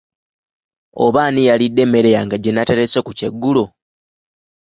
Oba 1.05 1.19
ani 1.27 1.41
yalidde 1.49 1.81
emmere 1.85 2.09
yange 2.15 2.37
gye 2.41 2.51
nnaterese 2.51 2.99
ku 3.05 3.11
kyeggulo? 3.17 3.63